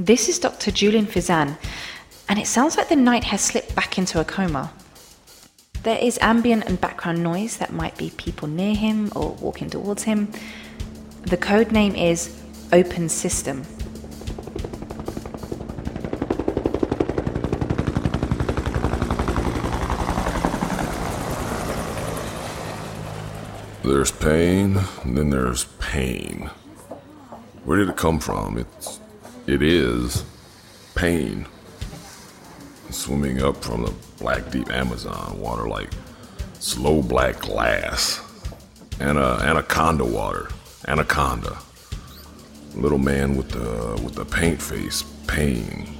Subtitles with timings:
[0.00, 0.70] This is Dr.
[0.70, 1.58] Julian Fizan,
[2.26, 4.72] and it sounds like the knight has slipped back into a coma.
[5.82, 10.04] There is ambient and background noise that might be people near him or walking towards
[10.04, 10.32] him.
[11.24, 12.34] The code name is
[12.72, 13.62] Open System.
[23.84, 26.48] There's pain, and then there's pain.
[27.66, 28.56] Where did it come from?
[28.56, 28.98] It's
[29.50, 30.24] it is
[30.94, 31.46] pain.
[32.90, 35.90] Swimming up from the black deep Amazon water like
[36.58, 38.20] slow black glass.
[39.00, 40.48] And uh, anaconda water.
[40.88, 41.58] Anaconda.
[42.74, 45.02] Little man with the with the paint face.
[45.26, 45.98] Pain.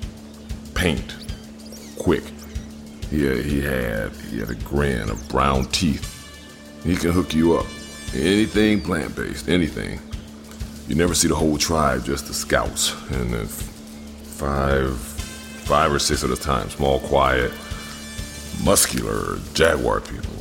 [0.74, 1.16] Paint.
[1.98, 2.24] Quick.
[3.10, 6.20] He, he had he had a grin of brown teeth
[6.84, 7.66] he can hook you up.
[8.14, 10.00] Anything plant based, anything.
[10.90, 12.90] You never see the whole tribe, just the scouts.
[13.12, 16.68] And five, five or six at a time.
[16.68, 17.52] Small, quiet,
[18.64, 20.34] muscular, jaguar people.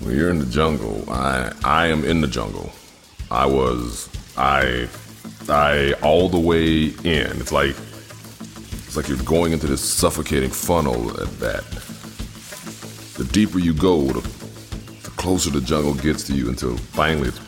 [0.00, 2.72] When you're in the jungle, I, I am in the jungle.
[3.30, 4.88] I was, I,
[5.46, 7.38] I all the way in.
[7.38, 7.76] It's like,
[8.86, 11.64] it's like you're going into this suffocating funnel at that.
[13.18, 17.47] The deeper you go, the closer the jungle gets to you until finally it's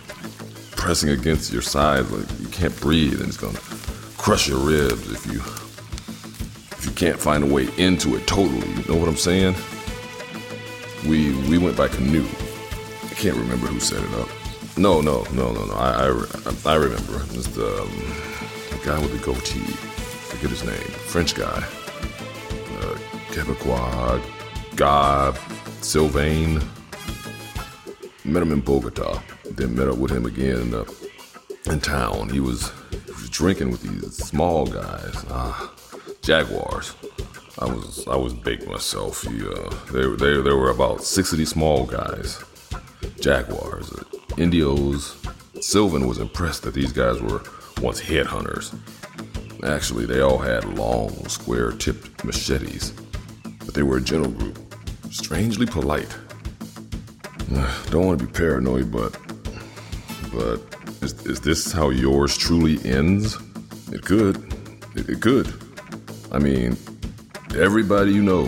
[0.80, 3.58] pressing against your sides like you can't breathe and it's gonna
[4.16, 5.38] crush your ribs if you
[6.78, 8.66] if you can't find a way into it totally.
[8.66, 9.54] You know what I'm saying?
[11.06, 12.26] We we went by canoe.
[13.04, 14.28] I can't remember who set it up.
[14.78, 15.74] No, no, no, no, no.
[15.74, 16.08] I
[16.46, 17.22] I, I remember.
[17.34, 17.90] It's the, um,
[18.70, 19.60] the guy with the goatee.
[20.30, 20.90] Forget his name.
[21.12, 21.62] French guy.
[22.78, 22.96] Uh,
[23.32, 24.22] Quebecois.
[24.76, 25.36] Gab.
[25.82, 26.62] Sylvain.
[28.24, 29.22] Met him in Bogota.
[29.50, 31.10] Then met up with him again in, the,
[31.66, 32.28] in town.
[32.28, 35.24] He was, he was drinking with these small guys.
[35.30, 35.74] Ah,
[36.22, 36.94] Jaguars.
[37.58, 39.22] I was I was baked myself.
[39.22, 42.42] He, uh, there, there, there were about six of these small guys.
[43.20, 44.02] Jaguars, uh,
[44.38, 45.16] Indios.
[45.60, 47.42] Sylvain was impressed that these guys were
[47.82, 48.74] once headhunters.
[49.62, 52.92] Actually, they all had long, square tipped machetes,
[53.66, 54.58] but they were a gentle group,
[55.10, 56.16] strangely polite.
[57.90, 59.18] Don't want to be paranoid, but
[60.32, 60.60] but
[61.02, 63.36] is, is this how yours truly ends?
[63.92, 64.36] It could.
[64.94, 65.52] It, it could.
[66.32, 66.76] I mean,
[67.56, 68.44] everybody you know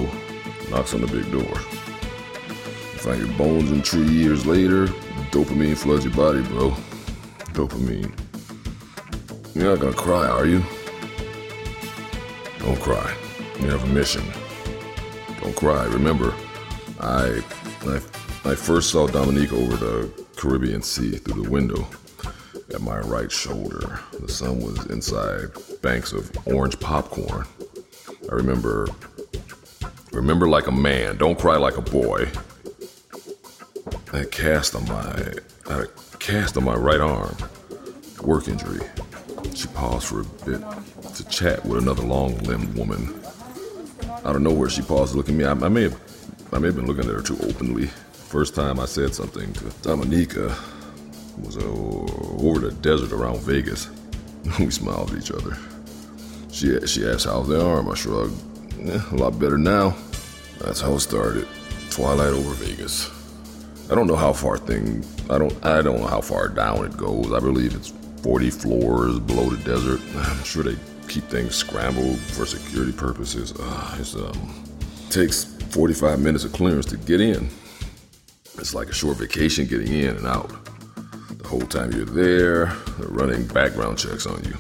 [0.71, 1.43] knocks on the big door.
[1.43, 4.87] You find your bones in three years later,
[5.31, 6.71] dopamine floods your body, bro.
[7.53, 8.13] Dopamine.
[9.55, 10.63] You're not gonna cry, are you?
[12.59, 13.15] Don't cry.
[13.61, 14.25] You have a mission.
[15.41, 15.85] Don't cry.
[15.85, 16.33] Remember,
[17.01, 17.43] I,
[17.83, 18.01] I
[18.45, 21.87] I first saw Dominique over the Caribbean Sea through the window
[22.75, 24.01] at my right shoulder.
[24.19, 27.47] The sun was inside banks of orange popcorn.
[28.29, 28.89] I remember
[30.11, 32.29] remember like a man, don't cry like a boy.
[34.13, 35.33] I cast on my
[35.71, 35.85] I
[36.19, 37.37] cast on my right arm.
[38.23, 38.85] Work injury.
[39.55, 40.61] She paused for a bit
[41.15, 43.15] to chat with another long-limbed woman.
[44.25, 45.45] Out of nowhere, she paused to look at me.
[45.45, 46.01] I, I may have
[46.53, 47.91] I may have been looking at her too openly.
[48.33, 50.57] First time I said something to Dominika
[51.45, 53.91] was over the desert around Vegas.
[54.59, 55.55] we smiled at each other.
[56.51, 57.91] She she asked how's the arm.
[57.91, 58.33] I shrugged.
[58.89, 59.95] Eh, a lot better now.
[60.61, 61.47] That's how it started.
[61.91, 63.11] Twilight over Vegas.
[63.91, 65.05] I don't know how far thing.
[65.29, 65.53] I don't.
[65.63, 67.35] I don't know how far down it goes.
[67.35, 70.01] I believe it's 40 floors below the desert.
[70.17, 73.53] I'm sure they keep things scrambled for security purposes.
[73.61, 74.65] Uh, it um,
[75.11, 77.51] takes 45 minutes of clearance to get in.
[78.63, 80.49] It's like a short vacation getting in and out.
[81.39, 84.55] The whole time you're there, they're running background checks on you.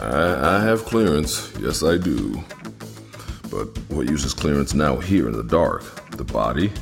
[0.00, 2.42] I, I have clearance, yes, I do.
[3.50, 5.82] But what uses clearance now here in the dark?
[6.12, 6.72] The body?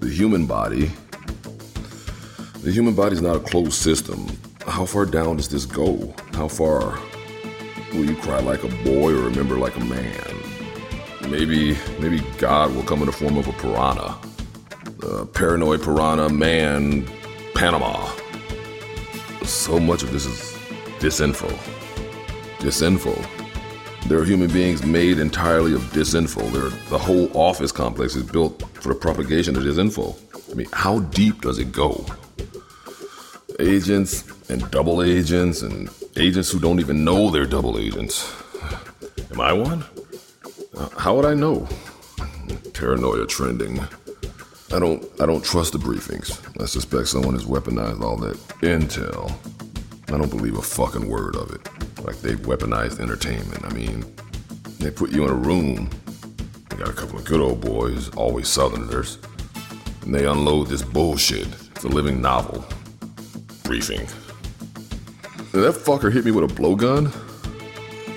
[0.00, 0.90] The human body?
[2.62, 4.26] The human body is not a closed system.
[4.66, 6.14] How far down does this go?
[6.32, 6.98] How far
[7.92, 11.30] will you cry like a boy or remember like a man?
[11.30, 14.18] Maybe, maybe God will come in the form of a piranha
[15.02, 17.06] uh, paranoid piranha man,
[17.54, 18.10] Panama.
[19.44, 20.58] So much of this is
[20.98, 21.48] disinfo.
[22.58, 23.14] Disinfo.
[24.08, 26.50] There are human beings made entirely of disinfo.
[26.52, 30.16] There, the whole office complex is built for the propagation of disinfo.
[30.50, 32.04] I mean, how deep does it go?
[33.58, 38.34] Agents and double agents and agents who don't even know they're double agents.
[39.30, 39.84] Am I one?
[40.76, 41.68] Uh, how would I know?
[42.72, 43.80] Paranoia trending.
[44.70, 46.38] I don't I don't trust the briefings.
[46.60, 49.32] I suspect someone has weaponized all that intel.
[50.12, 52.04] I don't believe a fucking word of it.
[52.04, 53.64] like they've weaponized entertainment.
[53.64, 54.04] I mean,
[54.78, 55.88] they put you in a room.
[56.68, 59.18] They got a couple of good old boys, always Southerners,
[60.02, 61.48] and they unload this bullshit.
[61.74, 62.64] It's a living novel.
[63.64, 64.00] Briefing.
[65.52, 67.10] And that fucker hit me with a blowgun?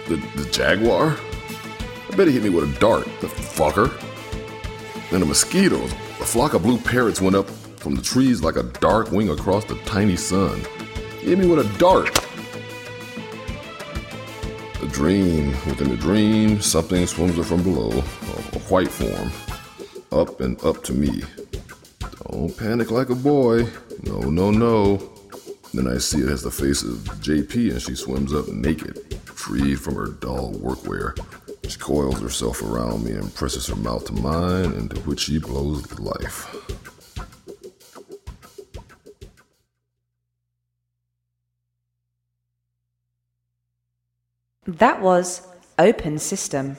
[0.08, 1.16] The, the Jaguar?
[2.10, 3.90] I bet he hit me with a dart, the fucker.
[5.14, 8.64] And the mosquitoes, a flock of blue parrots went up from the trees like a
[8.80, 10.62] dark wing across the tiny sun.
[11.20, 12.16] He hit me with a dart.
[14.84, 15.48] A dream.
[15.66, 19.32] Within a dream, something swims up from below, a, white form,
[20.12, 21.24] up and up to me.
[22.30, 23.68] Don't panic like a boy.
[24.04, 24.98] No, no, no.
[25.74, 29.80] Then I see it has the face of JP and she swims up naked, freed
[29.80, 31.18] from her dull workwear.
[31.72, 35.90] She coils herself around me and presses her mouth to mine, into which she blows
[35.98, 36.54] life.
[44.68, 45.48] That was
[45.80, 46.76] Open System